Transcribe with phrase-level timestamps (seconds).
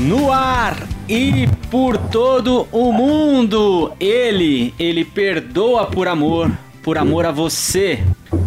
[0.00, 0.76] No ar
[1.08, 3.92] e por todo o mundo.
[4.00, 6.50] Ele, ele perdoa por amor,
[6.82, 8.02] por amor a você.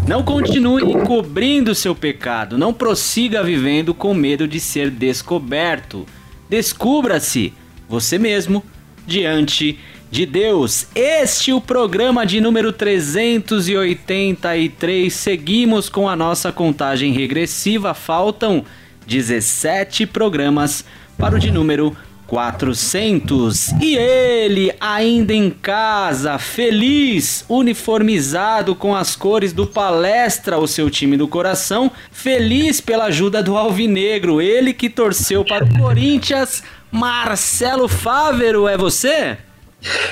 [0.08, 6.08] Não continue encobrindo seu pecado, não prossiga vivendo com medo de ser descoberto.
[6.50, 7.54] Descubra-se
[7.88, 8.64] você mesmo
[9.06, 9.78] diante
[10.10, 10.88] de Deus.
[10.96, 15.14] Este é o programa de número 383.
[15.14, 17.94] Seguimos com a nossa contagem regressiva.
[17.94, 18.66] Faltam
[19.06, 20.84] 17 programas
[21.18, 21.96] para o de número
[22.28, 23.74] 400.
[23.82, 31.16] E ele, ainda em casa, feliz, uniformizado com as cores do Palestra, o seu time
[31.16, 38.68] do coração, feliz pela ajuda do Alvinegro, ele que torceu para o Corinthians, Marcelo Fávero,
[38.68, 39.38] é você?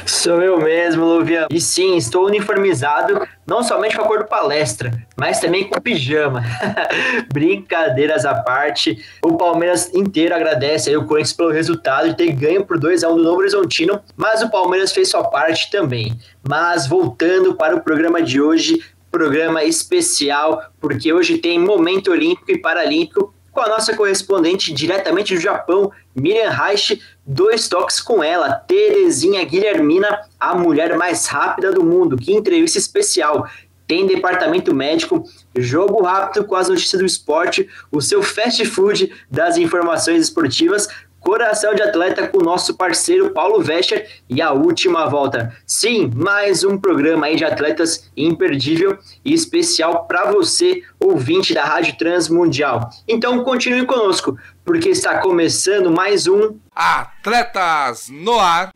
[0.05, 1.47] Sou eu mesmo, Luvian.
[1.49, 6.43] E sim, estou uniformizado, não somente com a cor do palestra, mas também com pijama.
[7.31, 12.65] Brincadeiras à parte, o Palmeiras inteiro agradece aí o Corinthians pelo resultado de ter ganho
[12.65, 16.17] por 2 a 1 do Novo Horizontino, mas o Palmeiras fez sua parte também.
[16.47, 22.57] Mas voltando para o programa de hoje, programa especial, porque hoje tem momento olímpico e
[22.57, 29.43] paralímpico com a nossa correspondente diretamente do Japão, Miriam Reich, dois toques com ela, Terezinha
[29.45, 32.17] Guilhermina, a mulher mais rápida do mundo.
[32.17, 33.47] Que entrevista especial!
[33.87, 35.23] Tem departamento médico,
[35.55, 40.87] jogo rápido com as notícias do esporte, o seu fast food das informações esportivas,
[41.21, 45.55] Coração de Atleta com o nosso parceiro Paulo Vescher e a última volta.
[45.67, 51.95] Sim, mais um programa aí de atletas imperdível e especial para você, ouvinte da Rádio
[51.95, 52.89] Transmundial.
[53.07, 58.71] Então continue conosco, porque está começando mais um Atletas no Ar.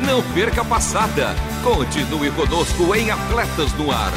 [0.00, 1.34] Não perca a passada.
[1.62, 4.12] Continue conosco em Atletas no Ar.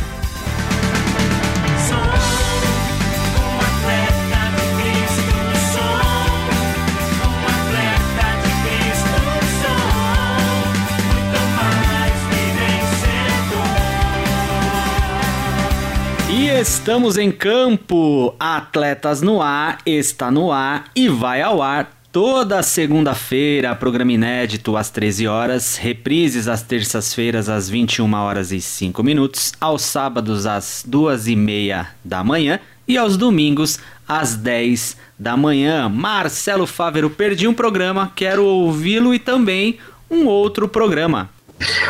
[16.58, 18.36] Estamos em campo.
[18.40, 24.90] Atletas no ar, está no ar e vai ao ar toda segunda-feira, programa inédito às
[24.90, 31.28] 13 horas, reprises às terças-feiras às 21 horas e 5 minutos, aos sábados às 2
[31.28, 35.88] e meia da manhã e aos domingos às 10 da manhã.
[35.88, 39.78] Marcelo Fávero, perdi um programa, quero ouvi-lo e também
[40.10, 41.30] um outro programa.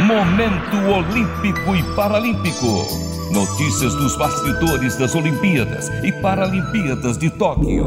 [0.00, 3.09] Momento Olímpico e Paralímpico.
[3.30, 7.86] Notícias dos bastidores das Olimpíadas e Paralimpíadas de Tóquio.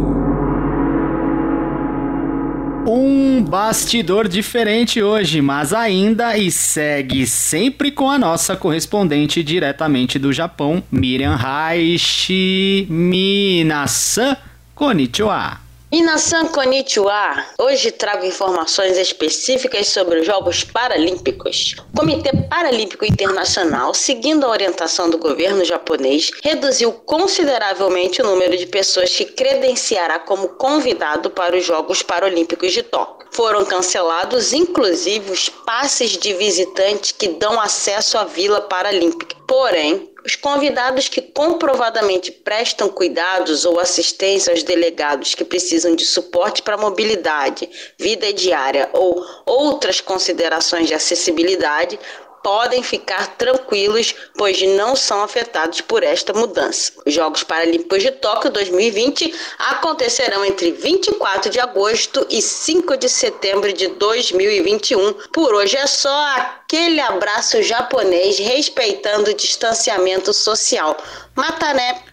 [2.88, 10.32] Um bastidor diferente hoje, mas ainda e segue sempre com a nossa correspondente diretamente do
[10.32, 14.38] Japão, Miriam Raishi Minasan
[14.74, 15.63] Konnichiwa.
[15.94, 21.76] Minasan Konnichiwa, hoje trago informações específicas sobre os Jogos Paralímpicos.
[21.94, 28.66] O Comitê Paralímpico Internacional, seguindo a orientação do governo japonês, reduziu consideravelmente o número de
[28.66, 33.28] pessoas que credenciará como convidado para os Jogos Paralímpicos de Tóquio.
[33.32, 39.36] Foram cancelados, inclusive, os passes de visitante que dão acesso à Vila Paralímpica.
[39.48, 46.62] Porém, os convidados que comprovadamente prestam cuidados ou assistência aos delegados que precisam de suporte
[46.62, 52.00] para mobilidade, vida diária ou outras considerações de acessibilidade
[52.44, 56.92] podem ficar tranquilos, pois não são afetados por esta mudança.
[57.06, 63.72] Os Jogos Paralímpicos de Tóquio 2020 acontecerão entre 24 de agosto e 5 de setembro
[63.72, 65.14] de 2021.
[65.32, 70.98] Por hoje é só aquele abraço japonês respeitando o distanciamento social.
[71.36, 72.04] Matané!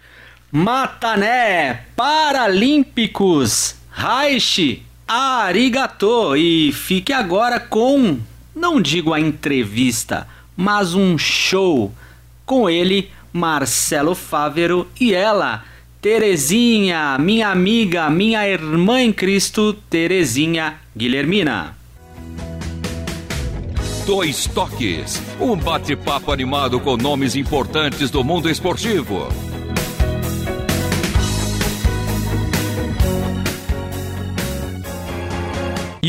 [0.53, 1.87] Matané!
[1.97, 3.75] Paralímpicos!
[3.91, 4.85] Raishi!
[5.07, 6.37] Arigato!
[6.37, 8.21] E fique agora com
[8.61, 11.93] não digo a entrevista, mas um show.
[12.45, 15.65] Com ele, Marcelo Fávero e ela,
[16.03, 21.75] Terezinha, minha amiga, minha irmã em Cristo, Terezinha Guilhermina.
[24.05, 29.29] Dois Toques, um bate-papo animado com nomes importantes do mundo esportivo.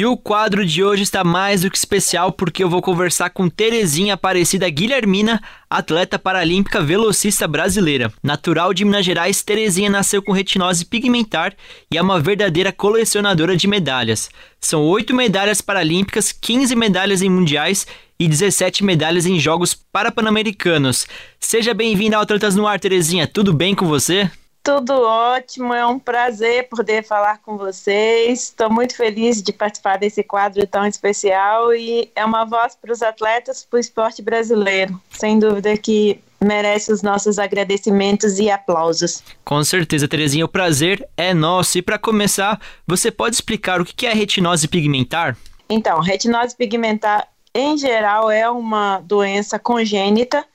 [0.02, 3.48] E o quadro de hoje está mais do que especial porque eu vou conversar com
[3.48, 5.40] Terezinha Aparecida Guilhermina,
[5.70, 8.12] atleta paralímpica velocista brasileira.
[8.24, 11.54] Natural de Minas Gerais, Terezinha nasceu com retinose pigmentar
[11.94, 14.32] e é uma verdadeira colecionadora de medalhas.
[14.60, 17.86] São oito medalhas paralímpicas, 15 medalhas em mundiais
[18.20, 21.06] e 17 medalhas em Jogos Parapan-Americanos.
[21.40, 23.28] Seja bem-vinda ao Atletas no Ar, Terezinha.
[23.28, 24.32] Tudo bem com você?
[24.64, 28.44] Tudo ótimo, é um prazer poder falar com vocês.
[28.44, 33.02] Estou muito feliz de participar desse quadro tão especial e é uma voz para os
[33.02, 35.02] atletas, para o esporte brasileiro.
[35.10, 39.24] Sem dúvida que merece os nossos agradecimentos e aplausos.
[39.44, 41.80] Com certeza, Terezinha, o prazer é nosso.
[41.80, 45.36] E para começar, você pode explicar o que é retinose pigmentar?
[45.68, 50.46] Então, retinose pigmentar, em geral, é uma doença congênita,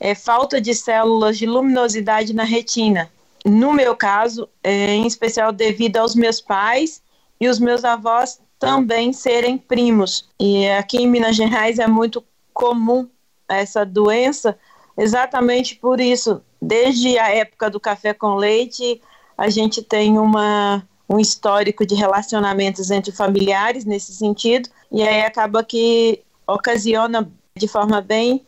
[0.00, 3.08] é falta de células de luminosidade na retina
[3.44, 7.02] no meu caso, é, em especial devido aos meus pais
[7.40, 10.28] e os meus avós também serem primos.
[10.38, 12.24] E aqui em Minas Gerais é muito
[12.54, 13.08] comum
[13.48, 14.56] essa doença,
[14.96, 16.40] exatamente por isso.
[16.60, 19.00] Desde a época do café com leite,
[19.36, 25.64] a gente tem uma, um histórico de relacionamentos entre familiares nesse sentido, e aí acaba
[25.64, 28.46] que ocasiona de forma bem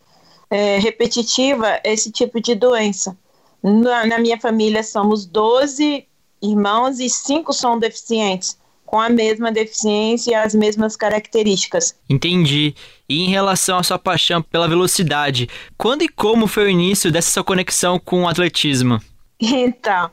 [0.48, 3.16] é, repetitiva esse tipo de doença.
[3.64, 6.06] Na, na minha família somos 12
[6.42, 11.98] irmãos e cinco são deficientes com a mesma deficiência e as mesmas características.
[12.08, 12.74] Entendi.
[13.08, 17.30] E em relação à sua paixão pela velocidade, quando e como foi o início dessa
[17.30, 19.00] sua conexão com o atletismo?
[19.40, 20.10] Então,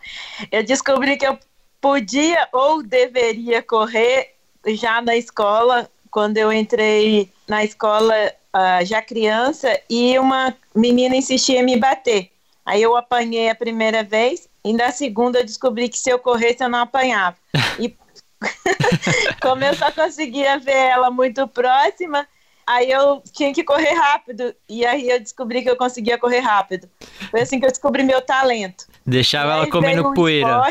[0.52, 1.38] eu descobri que eu
[1.80, 4.34] podia ou deveria correr
[4.68, 8.14] já na escola, quando eu entrei na escola
[8.54, 12.31] uh, já criança, e uma menina insistia em me bater.
[12.66, 16.64] Aí eu apanhei a primeira vez e na segunda eu descobri que se eu corresse
[16.64, 17.38] eu não apanhava.
[17.80, 17.96] E
[19.42, 22.28] como eu só conseguia ver ela muito próxima,
[22.66, 24.56] aí eu tinha que correr rápido.
[24.70, 26.90] E aí eu descobri que eu conseguia correr rápido.
[27.30, 28.88] Foi assim que eu descobri meu talento.
[29.06, 30.64] Deixava ela comendo um poeira.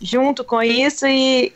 [0.00, 1.52] junto com isso e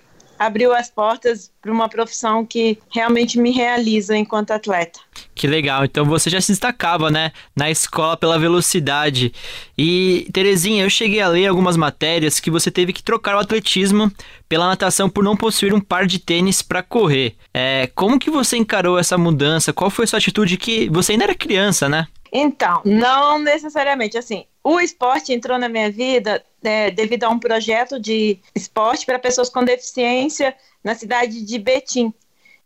[0.46, 5.00] abriu as portas para uma profissão que realmente me realiza enquanto atleta.
[5.34, 5.84] Que legal.
[5.84, 9.32] Então você já se destacava, né, na escola pela velocidade.
[9.76, 14.10] E Terezinha, eu cheguei a ler algumas matérias que você teve que trocar o atletismo
[14.48, 17.34] pela natação por não possuir um par de tênis para correr.
[17.54, 19.72] É, como que você encarou essa mudança?
[19.72, 22.06] Qual foi a sua atitude que você ainda era criança, né?
[22.32, 24.44] Então, não necessariamente assim.
[24.64, 29.48] O esporte entrou na minha vida é, devido a um projeto de esporte para pessoas
[29.48, 32.12] com deficiência na cidade de Betim.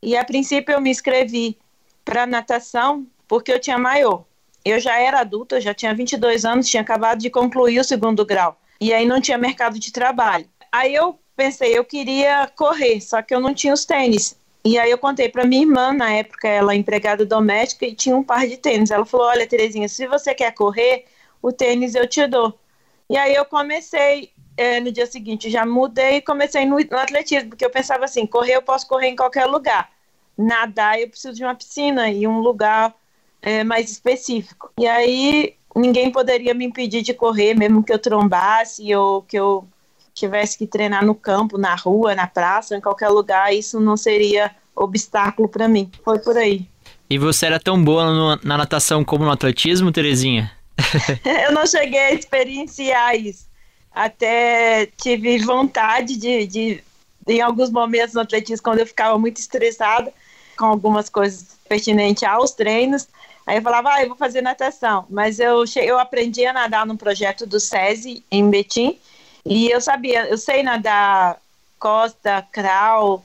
[0.03, 1.59] E a princípio eu me inscrevi
[2.05, 4.25] para natação porque eu tinha maior.
[4.65, 8.61] Eu já era adulta, já tinha 22 anos, tinha acabado de concluir o segundo grau.
[8.81, 10.47] E aí não tinha mercado de trabalho.
[10.71, 14.39] Aí eu pensei, eu queria correr, só que eu não tinha os tênis.
[14.65, 18.17] E aí eu contei para minha irmã, na época ela é empregada doméstica e tinha
[18.17, 18.91] um par de tênis.
[18.91, 21.05] Ela falou: "Olha, Terezinha, se você quer correr,
[21.41, 22.59] o tênis eu te dou".
[23.09, 27.51] E aí eu comecei é, no dia seguinte, já mudei e comecei no, no, atletismo,
[27.51, 29.91] porque eu pensava assim, correr eu posso correr em qualquer lugar.
[30.37, 32.95] Nadar eu preciso de uma piscina e um lugar
[33.43, 34.71] é, mais específico.
[34.79, 39.69] E aí ninguém poderia me impedir de correr, mesmo que eu trombasse ou que eu
[40.15, 44.51] tivesse que treinar no campo, na rua, na praça, em qualquer lugar, isso não seria
[44.75, 45.91] obstáculo para mim.
[46.03, 46.67] Foi por aí.
[47.09, 50.56] E você era tão boa no, na natação como no atletismo, Terezinha?
[51.45, 53.47] eu não cheguei a experienciar isso.
[53.93, 56.85] Até tive vontade de, de,
[57.27, 60.13] em alguns momentos no atletismo, quando eu ficava muito estressada
[60.57, 63.09] com algumas coisas pertinentes aos treinos,
[63.47, 65.07] aí eu falava, ah, eu vou fazer natação.
[65.09, 68.99] Mas eu, eu aprendi a nadar num projeto do SESI, em Betim,
[69.45, 71.41] e eu sabia, eu sei nadar
[71.79, 73.25] costa, crawl,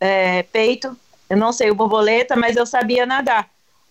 [0.00, 0.96] é, peito,
[1.28, 3.48] eu não sei o borboleta, mas eu sabia nadar.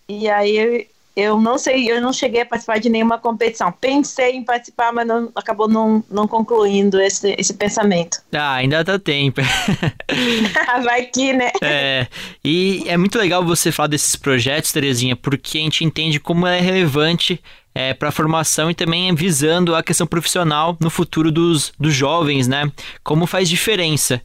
[0.08, 0.88] E aí
[1.18, 3.72] eu não sei, eu não cheguei a participar de nenhuma competição.
[3.72, 8.18] Pensei em participar, mas não, acabou não, não concluindo esse, esse pensamento.
[8.32, 9.40] Ah, ainda dá tempo.
[10.84, 11.50] Vai que, né?
[11.60, 12.06] É,
[12.44, 16.60] e é muito legal você falar desses projetos, Terezinha, porque a gente entende como é
[16.60, 17.42] relevante
[17.74, 22.46] é, para a formação e também visando a questão profissional no futuro dos, dos jovens,
[22.46, 22.70] né?
[23.02, 24.22] Como faz diferença.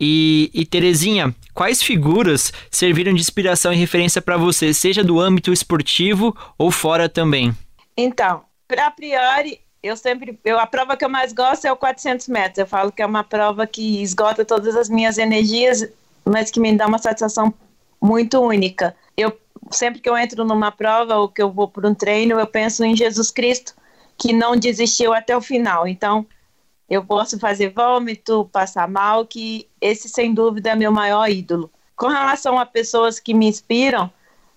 [0.00, 5.52] E, e Terezinha, quais figuras serviram de inspiração e referência para você, seja do âmbito
[5.52, 7.54] esportivo ou fora também?
[7.96, 8.42] Então,
[8.78, 12.58] a priori, eu sempre, eu, a prova que eu mais gosto é o 400 metros.
[12.58, 15.86] Eu falo que é uma prova que esgota todas as minhas energias,
[16.24, 17.52] mas que me dá uma satisfação
[18.00, 18.96] muito única.
[19.16, 19.38] Eu
[19.70, 22.84] sempre que eu entro numa prova ou que eu vou para um treino, eu penso
[22.84, 23.74] em Jesus Cristo,
[24.18, 25.86] que não desistiu até o final.
[25.86, 26.26] Então,
[26.90, 31.70] eu posso fazer vômito, passar mal, que esse sem dúvida é meu maior ídolo.
[31.94, 34.10] Com relação a pessoas que me inspiram,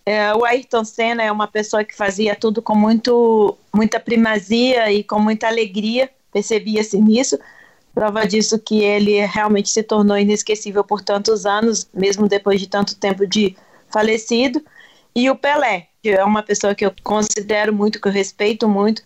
[0.04, 5.04] é, o Ayrton Senna é uma pessoa que fazia tudo com muito, muita primazia e
[5.04, 7.38] com muita alegria, percebia-se nisso.
[7.94, 12.96] Prova disso que ele realmente se tornou inesquecível por tantos anos, mesmo depois de tanto
[12.96, 13.56] tempo de
[13.92, 14.60] falecido.
[15.16, 19.04] E o Pelé, é uma pessoa que eu considero muito, que eu respeito muito,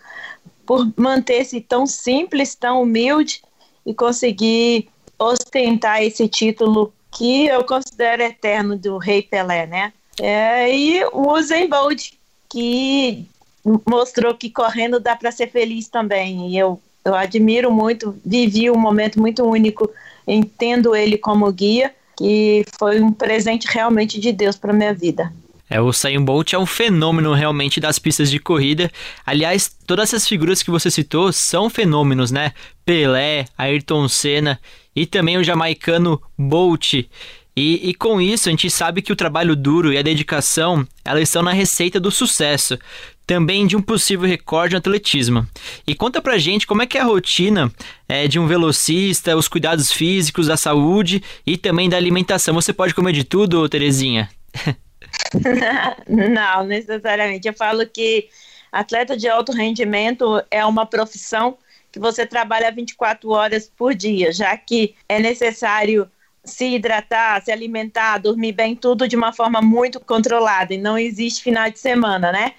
[0.68, 3.42] por manter-se tão simples, tão humilde
[3.86, 9.94] e conseguir ostentar esse título que eu considero eterno do Rei Pelé, né?
[10.20, 12.12] É, e o Usain Bolt,
[12.50, 13.26] que
[13.90, 16.50] mostrou que correndo dá para ser feliz também.
[16.50, 19.90] E eu, eu admiro muito, vivi um momento muito único,
[20.28, 25.32] entendo ele como guia, que foi um presente realmente de Deus para minha vida.
[25.70, 28.92] É, o Usain Bolt é um fenômeno realmente das pistas de corrida.
[29.26, 32.54] Aliás, todas essas figuras que você citou são fenômenos, né?
[32.86, 34.60] Pelé, Ayrton Senna
[34.96, 36.94] e também o jamaicano Bolt.
[36.94, 41.24] E, e, com isso a gente sabe que o trabalho duro e a dedicação elas
[41.24, 42.78] estão na receita do sucesso,
[43.26, 45.46] também de um possível recorde no atletismo.
[45.86, 47.74] E conta pra gente como é que é a rotina
[48.08, 52.54] é, de um velocista, os cuidados físicos, da saúde e também da alimentação.
[52.54, 54.30] Você pode comer de tudo, Terezinha?
[56.08, 57.48] não, necessariamente.
[57.48, 58.30] Eu falo que
[58.72, 61.58] atleta de alto rendimento é uma profissão
[61.92, 66.10] que você trabalha 24 horas por dia, já que é necessário
[66.44, 71.44] se hidratar, se alimentar, dormir bem, tudo de uma forma muito controlada e não existe
[71.44, 72.54] final de semana, né?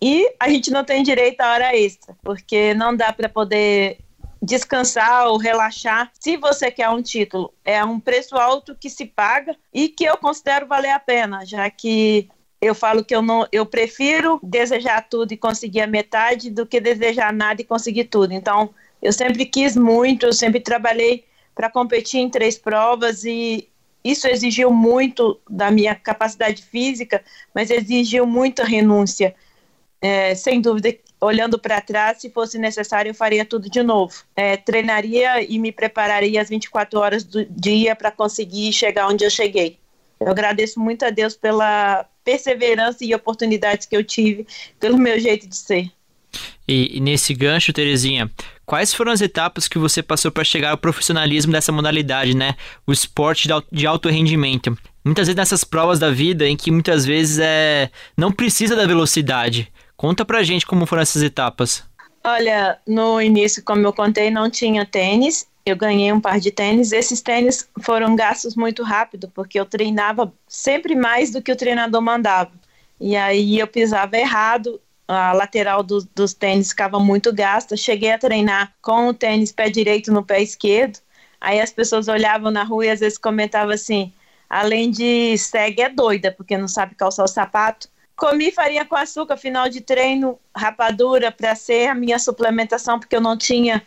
[0.00, 3.98] E a gente não tem direito a hora extra, porque não dá para poder
[4.44, 9.56] descansar ou relaxar, se você quer um título, é um preço alto que se paga
[9.72, 12.28] e que eu considero valer a pena, já que
[12.60, 16.80] eu falo que eu não, eu prefiro desejar tudo e conseguir a metade do que
[16.80, 18.32] desejar nada e conseguir tudo.
[18.32, 18.70] Então,
[19.02, 21.24] eu sempre quis muito, eu sempre trabalhei
[21.54, 23.68] para competir em três provas e
[24.02, 27.22] isso exigiu muito da minha capacidade física,
[27.54, 29.34] mas exigiu muita renúncia.
[30.00, 34.14] É, sem dúvida, olhando para trás, se fosse necessário, eu faria tudo de novo.
[34.36, 39.30] É, treinaria e me prepararia as 24 horas do dia para conseguir chegar onde eu
[39.30, 39.78] cheguei.
[40.20, 44.46] Eu agradeço muito a Deus pela perseverança e oportunidades que eu tive,
[44.80, 45.90] pelo meu jeito de ser.
[46.66, 48.30] E, e nesse gancho, Terezinha,
[48.64, 52.54] quais foram as etapas que você passou para chegar ao profissionalismo dessa modalidade, né?
[52.86, 54.76] O esporte de alto rendimento.
[55.04, 59.70] Muitas vezes nessas provas da vida em que muitas vezes é não precisa da velocidade,
[59.96, 61.84] Conta pra gente como foram essas etapas.
[62.22, 65.46] Olha, no início, como eu contei, não tinha tênis.
[65.64, 66.92] Eu ganhei um par de tênis.
[66.92, 72.00] Esses tênis foram gastos muito rápido, porque eu treinava sempre mais do que o treinador
[72.00, 72.52] mandava.
[73.00, 77.76] E aí eu pisava errado, a lateral do, dos tênis ficava muito gasta.
[77.76, 80.98] Cheguei a treinar com o tênis pé direito no pé esquerdo.
[81.40, 84.12] Aí as pessoas olhavam na rua e às vezes comentavam assim:
[84.48, 87.88] além de segue, é doida, porque não sabe calçar o sapato.
[88.16, 93.20] Comi farinha com açúcar, final de treino, rapadura, para ser a minha suplementação, porque eu
[93.20, 93.82] não tinha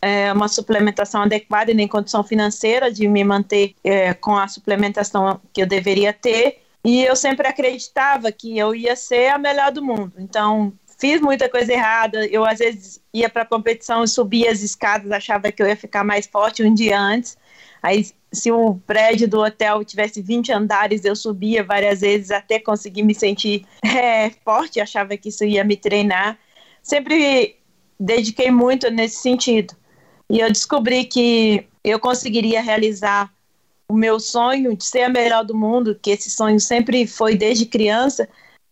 [0.00, 5.40] é, uma suplementação adequada e nem condição financeira de me manter é, com a suplementação
[5.52, 6.62] que eu deveria ter.
[6.84, 10.12] E eu sempre acreditava que eu ia ser a melhor do mundo.
[10.18, 12.26] Então, fiz muita coisa errada.
[12.26, 16.26] Eu, às vezes, ia para competição subia as escadas, achava que eu ia ficar mais
[16.26, 17.36] forte um dia antes.
[17.82, 23.02] Aí, se o prédio do hotel tivesse 20 andares, eu subia várias vezes até conseguir
[23.02, 26.38] me sentir é, forte, achava que isso ia me treinar.
[26.82, 27.56] Sempre
[27.98, 29.74] dediquei muito nesse sentido.
[30.30, 33.32] E eu descobri que eu conseguiria realizar
[33.88, 37.66] o meu sonho de ser a melhor do mundo, que esse sonho sempre foi desde
[37.66, 38.28] criança.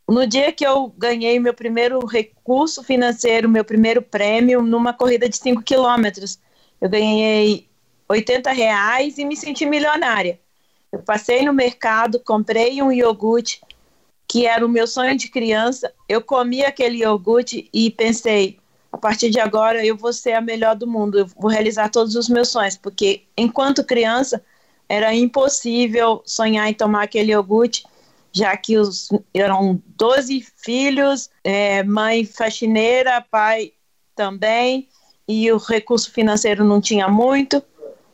[0.08, 5.36] No dia que eu ganhei meu primeiro recurso financeiro, meu primeiro prêmio, numa corrida de
[5.36, 6.38] 5 quilômetros,
[6.80, 7.69] eu ganhei
[8.10, 10.40] 80 reais e me senti milionária.
[10.90, 13.60] Eu passei no mercado, comprei um iogurte
[14.26, 15.92] que era o meu sonho de criança.
[16.08, 18.58] Eu comi aquele iogurte e pensei,
[18.90, 22.16] a partir de agora eu vou ser a melhor do mundo, eu vou realizar todos
[22.16, 24.42] os meus sonhos, porque enquanto criança
[24.88, 27.84] era impossível sonhar em tomar aquele iogurte,
[28.32, 33.72] já que os, eram 12 filhos, é, mãe faxineira, pai
[34.16, 34.88] também,
[35.28, 37.62] e o recurso financeiro não tinha muito.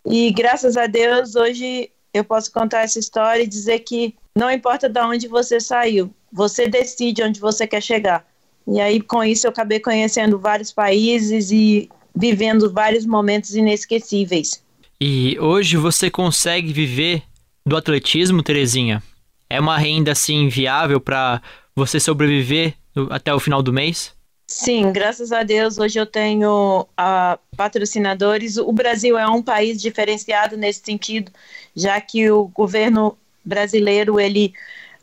[0.09, 4.89] E graças a Deus, hoje eu posso contar essa história e dizer que não importa
[4.89, 8.25] de onde você saiu, você decide onde você quer chegar.
[8.69, 14.63] E aí, com isso, eu acabei conhecendo vários países e vivendo vários momentos inesquecíveis.
[15.01, 17.23] E hoje você consegue viver
[17.65, 19.03] do atletismo, Terezinha?
[19.49, 21.43] É uma renda assim viável para
[21.75, 22.75] você sobreviver
[23.11, 24.16] até o final do mês?
[24.49, 28.57] Sim, graças a Deus hoje eu tenho uh, patrocinadores.
[28.57, 31.33] O Brasil é um país diferenciado nesse sentido,
[31.75, 34.55] já que o governo brasileiro ele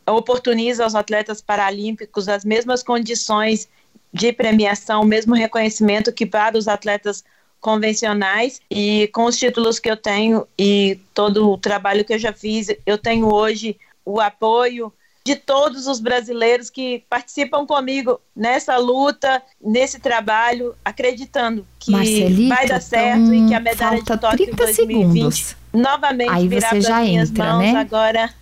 [0.08, 3.68] oportuniza aos atletas paralímpicos as mesmas condições
[4.14, 7.24] de premiação, o mesmo reconhecimento que para os atletas
[7.60, 12.32] convencionais e com os títulos que eu tenho e todo o trabalho que eu já
[12.34, 14.94] fiz, eu tenho hoje o apoio
[15.26, 22.68] de todos os brasileiros que participam comigo nessa luta, nesse trabalho, acreditando que Marcelito, vai
[22.68, 25.56] dar certo então, e que a medalha de Tóquio em 2020 segundos.
[25.72, 27.76] novamente Aí virá já minhas entra, mãos né?
[27.80, 28.34] agora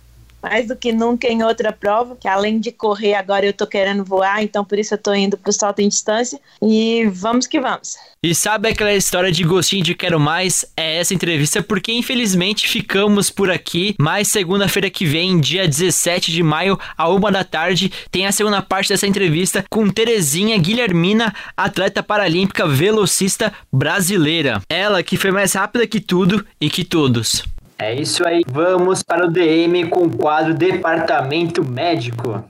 [0.42, 4.04] mais do que nunca em outra prova, que além de correr agora eu tô querendo
[4.04, 7.96] voar, então por isso eu tô indo pro salto em distância e vamos que vamos.
[8.24, 10.64] E sabe aquela história de gostinho de quero mais?
[10.76, 16.42] É essa entrevista porque infelizmente ficamos por aqui, mas segunda-feira que vem, dia 17 de
[16.42, 22.02] maio, a uma da tarde, tem a segunda parte dessa entrevista com Terezinha Guilhermina, atleta
[22.02, 24.62] paralímpica velocista brasileira.
[24.68, 27.42] Ela que foi mais rápida que tudo e que todos.
[27.82, 28.42] É isso aí.
[28.46, 32.44] Vamos para o DM com o quadro Departamento Médico.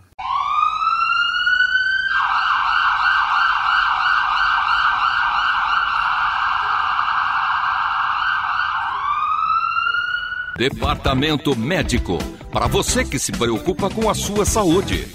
[10.59, 12.19] Departamento Médico.
[12.53, 15.09] Para você que se preocupa com a sua saúde.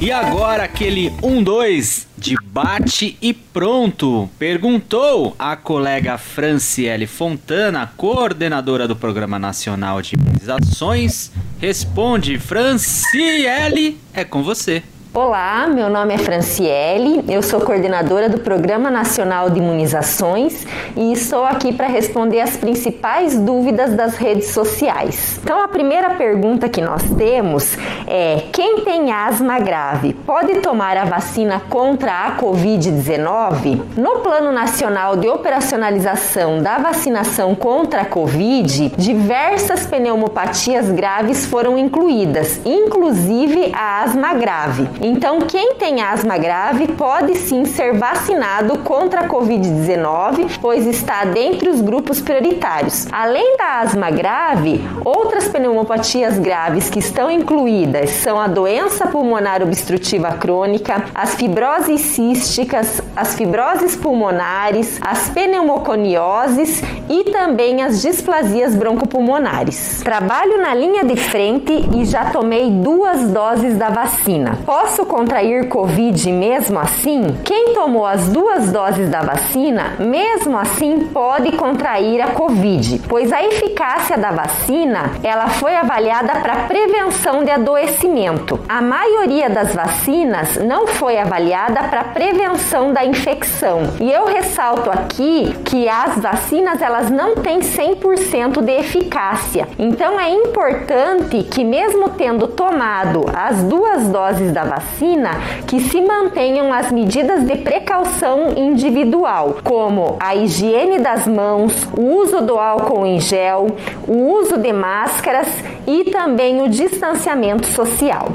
[0.00, 4.30] E agora aquele 1-2 de bate e pronto.
[4.38, 11.30] Perguntou a colega Franciele Fontana, coordenadora do Programa Nacional de Imunizações.
[11.58, 14.82] Responde, Franciele, é com você.
[15.16, 21.44] Olá, meu nome é Franciele, eu sou coordenadora do Programa Nacional de Imunizações e estou
[21.44, 25.38] aqui para responder as principais dúvidas das redes sociais.
[25.40, 31.04] Então, a primeira pergunta que nós temos é: quem tem asma grave pode tomar a
[31.04, 33.82] vacina contra a Covid-19?
[33.96, 42.60] No Plano Nacional de Operacionalização da Vacinação contra a Covid, diversas pneumopatias graves foram incluídas,
[42.64, 45.03] inclusive a asma grave.
[45.06, 51.68] Então, quem tem asma grave pode sim ser vacinado contra a Covid-19, pois está dentre
[51.68, 53.06] os grupos prioritários.
[53.12, 60.32] Além da asma grave, outras pneumopatias graves que estão incluídas são a doença pulmonar obstrutiva
[60.38, 70.00] crônica, as fibroses císticas, as fibroses pulmonares, as pneumoconioses e também as displasias broncopulmonares.
[70.02, 74.58] Trabalho na linha de frente e já tomei duas doses da vacina.
[74.64, 77.36] Posso posso contrair Covid mesmo assim?
[77.42, 83.42] Quem tomou as duas doses da vacina, mesmo assim pode contrair a Covid, pois a
[83.42, 88.60] eficácia da vacina ela foi avaliada para prevenção de adoecimento.
[88.68, 93.80] A maioria das vacinas não foi avaliada para prevenção da infecção.
[94.00, 99.66] E eu ressalto aqui que as vacinas elas não têm 100% de eficácia.
[99.76, 105.30] Então é importante que mesmo tendo tomado as duas doses da vacina vacina
[105.66, 112.42] que se mantenham as medidas de precaução individual, como a higiene das mãos, o uso
[112.42, 113.66] do álcool em gel,
[114.06, 115.48] o uso de máscaras
[115.86, 118.32] e também o distanciamento social.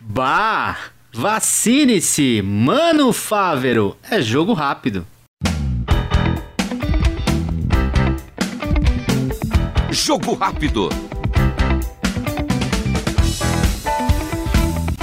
[0.00, 0.76] Bah!
[1.12, 2.42] Vacine-se!
[2.42, 3.96] Mano Fávero!
[4.10, 5.06] É jogo rápido.
[9.90, 10.90] Jogo rápido.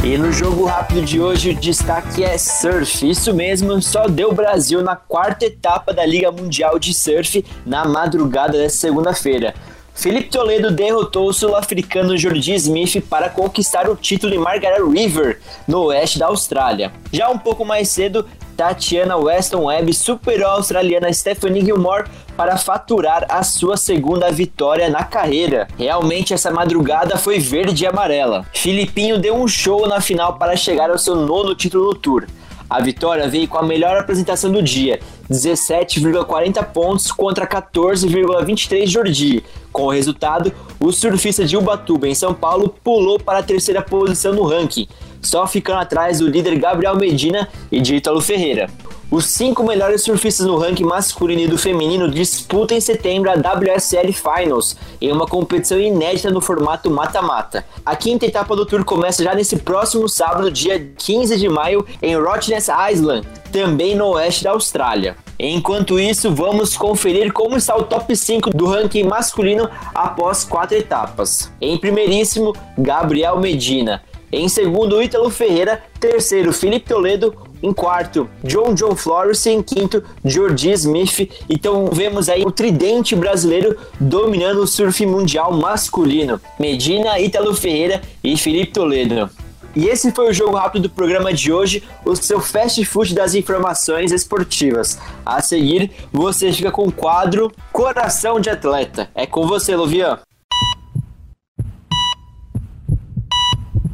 [0.03, 3.09] E no jogo rápido de hoje o destaque é surf.
[3.09, 8.57] Isso mesmo, só deu Brasil na quarta etapa da Liga Mundial de Surf na madrugada
[8.57, 9.55] desta segunda-feira.
[9.95, 15.83] Felipe Toledo derrotou o sul-africano Jordi Smith para conquistar o título em Margaret River, no
[15.83, 16.91] oeste da Austrália.
[17.09, 22.05] Já um pouco mais cedo, Tatiana Weston Webb superou a australiana Stephanie Gilmore
[22.37, 25.67] para faturar a sua segunda vitória na carreira.
[25.77, 28.45] Realmente essa madrugada foi verde e amarela.
[28.53, 32.25] Filipinho deu um show na final para chegar ao seu nono título no Tour.
[32.69, 39.43] A vitória veio com a melhor apresentação do dia, 17,40 pontos contra 14,23 Jordi.
[39.71, 44.33] Com o resultado, o surfista de Ubatuba, em São Paulo, pulou para a terceira posição
[44.33, 44.87] no ranking,
[45.23, 48.69] só ficando atrás do líder Gabriel Medina e de Ítalo Ferreira.
[49.13, 54.11] Os cinco melhores surfistas no ranking masculino e do feminino disputam em setembro a WSL
[54.11, 57.63] Finals, em uma competição inédita no formato mata-mata.
[57.85, 62.15] A quinta etapa do Tour começa já nesse próximo sábado, dia 15 de maio, em
[62.15, 65.15] Rottnest Island, também no oeste da Austrália.
[65.39, 71.51] Enquanto isso, vamos conferir como está o top 5 do ranking masculino após quatro etapas.
[71.61, 74.01] Em primeiríssimo, Gabriel Medina.
[74.33, 75.83] Em segundo, Ítalo Ferreira.
[75.99, 77.35] Terceiro, Felipe Toledo.
[77.61, 79.45] Em quarto, John John Flores.
[79.45, 81.29] Em quinto, Jordi Smith.
[81.47, 86.41] Então vemos aí o tridente brasileiro dominando o surf mundial masculino.
[86.59, 89.29] Medina, Ítalo Ferreira e Felipe Toledo.
[89.75, 93.35] E esse foi o jogo rápido do programa de hoje, o seu fast food das
[93.35, 94.99] informações esportivas.
[95.23, 99.09] A seguir, você fica com o quadro Coração de Atleta.
[99.13, 100.19] É com você, Luvian.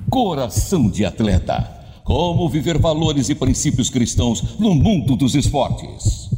[0.09, 1.69] Coração de atleta.
[2.03, 6.29] Como viver valores e princípios cristãos no mundo dos esportes.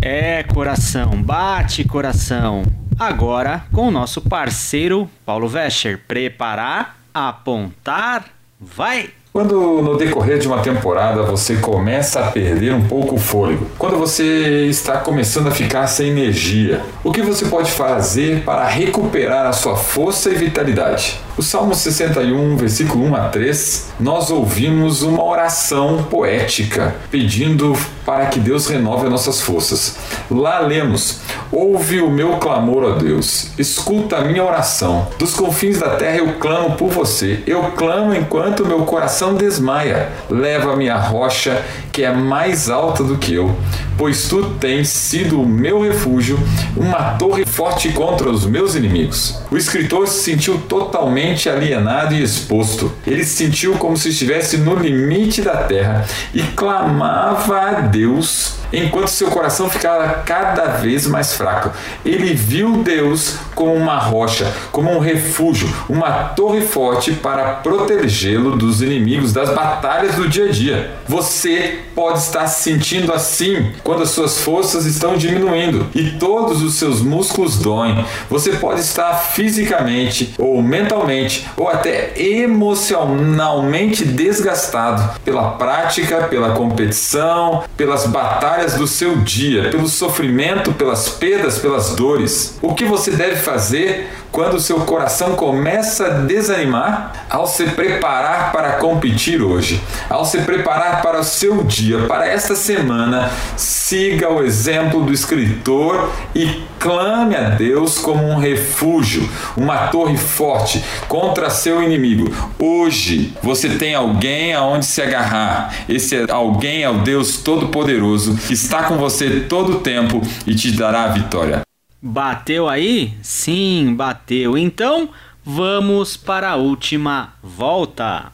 [0.00, 2.64] É, coração, bate coração.
[2.98, 6.02] Agora com o nosso parceiro Paulo Vescher.
[6.08, 9.10] Preparar, apontar, vai!
[9.32, 13.96] Quando no decorrer de uma temporada você começa a perder um pouco o fôlego, quando
[13.96, 19.52] você está começando a ficar sem energia, o que você pode fazer para recuperar a
[19.54, 21.18] sua força e vitalidade?
[21.34, 28.38] O Salmo 61, versículo 1 a 3, nós ouvimos uma oração poética pedindo para que
[28.38, 29.96] Deus renove as nossas forças.
[30.30, 35.08] Lá lemos: Ouve o meu clamor, ó Deus, escuta a minha oração.
[35.18, 37.42] Dos confins da terra eu clamo por você.
[37.46, 40.08] Eu clamo enquanto meu coração desmaia.
[40.30, 43.54] Leva-me à rocha que é mais alta do que eu,
[43.98, 46.38] pois tu tens sido o meu refúgio,
[46.74, 49.38] uma torre forte contra os meus inimigos.
[49.50, 52.90] O escritor se sentiu totalmente alienado e exposto.
[53.06, 59.08] Ele se sentiu como se estivesse no limite da terra e clamava a Deus enquanto
[59.08, 61.70] seu coração ficava cada vez mais fraco.
[62.04, 68.80] Ele viu Deus como uma rocha, como um refúgio, uma torre forte para protegê-lo dos
[68.80, 70.90] inimigos, das batalhas do dia a dia.
[71.06, 76.74] Você pode estar se sentindo assim quando as suas forças estão diminuindo e todos os
[76.74, 78.04] seus músculos doem.
[78.30, 88.06] Você pode estar fisicamente ou mentalmente ou até emocionalmente desgastado pela prática, pela competição, pelas
[88.06, 92.58] batalhas do seu dia, pelo sofrimento, pelas perdas, pelas dores.
[92.62, 97.26] O que você deve fazer quando seu coração começa a desanimar?
[97.28, 102.54] Ao se preparar para competir hoje, ao se preparar para o seu dia, para esta
[102.54, 110.16] semana, siga o exemplo do escritor e clame a Deus como um refúgio, uma torre
[110.16, 112.30] forte contra seu inimigo.
[112.58, 115.74] Hoje você tem alguém aonde se agarrar.
[115.88, 120.72] Esse alguém é o Deus Todo-Poderoso que está com você todo o tempo e te
[120.72, 121.62] dará a vitória.
[122.00, 123.14] Bateu aí?
[123.22, 124.58] Sim, bateu.
[124.58, 125.10] Então,
[125.44, 128.32] vamos para a última volta.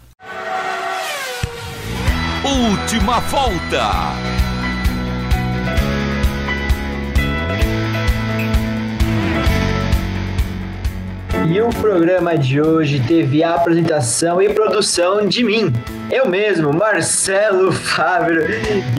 [2.45, 4.38] Última volta.
[11.51, 15.73] E o programa de hoje teve a apresentação e produção de mim,
[16.11, 18.43] eu mesmo, Marcelo Fábio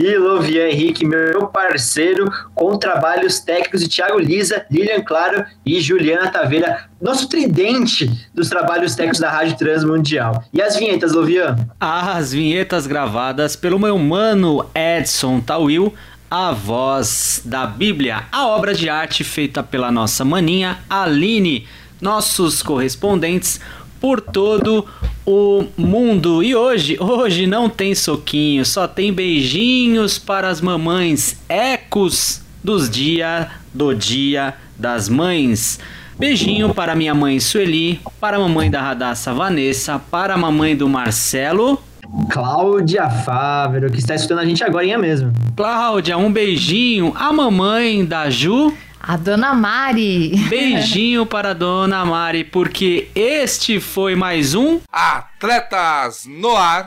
[0.00, 6.28] e Lovian Henrique, meu parceiro, com trabalhos técnicos de Thiago Lisa, Lilian Claro e Juliana
[6.28, 10.42] Taveira, nosso tridente dos trabalhos técnicos da Rádio Transmundial.
[10.52, 11.56] E as vinhetas, Lovian?
[11.78, 15.94] As vinhetas gravadas pelo meu mano Edson Tawil,
[16.28, 21.66] a voz da Bíblia, a obra de arte feita pela nossa maninha Aline
[22.00, 23.60] nossos correspondentes
[24.00, 24.86] por todo
[25.26, 26.42] o mundo.
[26.42, 33.48] E hoje, hoje não tem soquinho, só tem beijinhos para as mamães, ecos dos dia
[33.72, 35.78] do dia das mães.
[36.18, 40.88] Beijinho para minha mãe Sueli, para a mamãe da Radassa Vanessa, para a mamãe do
[40.88, 41.82] Marcelo.
[42.28, 45.32] Cláudia Fávero, que está escutando a gente agora, é mesmo.
[45.56, 47.12] Cláudia, um beijinho.
[47.14, 48.74] A mamãe da Ju.
[49.10, 50.36] A dona Mari.
[50.48, 56.86] Beijinho para a dona Mari, porque este foi mais um Atletas no Ar.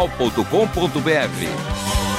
[0.07, 2.10] jornal.com.br.